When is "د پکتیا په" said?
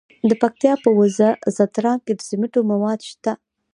0.29-0.89